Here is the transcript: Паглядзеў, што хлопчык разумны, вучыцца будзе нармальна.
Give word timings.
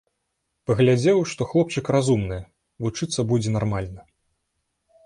Паглядзеў, 0.69 1.19
што 1.33 1.47
хлопчык 1.51 1.85
разумны, 1.97 2.41
вучыцца 2.87 3.19
будзе 3.35 3.49
нармальна. 3.59 4.01